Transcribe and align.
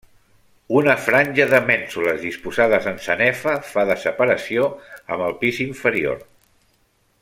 Una 0.77 0.93
franja 1.07 1.45
de 1.51 1.59
mènsules 1.67 2.23
disposades 2.23 2.89
en 2.93 2.99
sanefa 3.09 3.55
fa 3.75 3.87
de 3.93 4.01
separació 4.07 4.67
amb 5.17 5.27
el 5.31 5.39
pis 5.45 5.65
inferior. 5.71 6.23